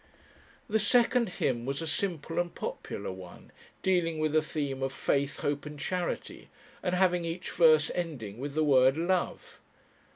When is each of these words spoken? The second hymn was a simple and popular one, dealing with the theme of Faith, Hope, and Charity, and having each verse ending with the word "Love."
The 0.67 0.79
second 0.79 1.29
hymn 1.37 1.63
was 1.63 1.79
a 1.79 1.85
simple 1.85 2.39
and 2.39 2.55
popular 2.55 3.11
one, 3.11 3.51
dealing 3.83 4.17
with 4.17 4.31
the 4.31 4.41
theme 4.41 4.81
of 4.81 4.91
Faith, 4.91 5.41
Hope, 5.41 5.67
and 5.67 5.79
Charity, 5.79 6.49
and 6.81 6.95
having 6.95 7.23
each 7.23 7.51
verse 7.51 7.91
ending 7.93 8.39
with 8.39 8.55
the 8.55 8.63
word 8.63 8.97
"Love." 8.97 9.59